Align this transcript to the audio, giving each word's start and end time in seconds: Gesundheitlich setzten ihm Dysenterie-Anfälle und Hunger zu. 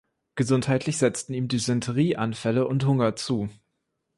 Gesundheitlich 0.33 0.97
setzten 0.97 1.35
ihm 1.35 1.47
Dysenterie-Anfälle 1.47 2.67
und 2.67 2.87
Hunger 2.87 3.15
zu. 3.15 3.49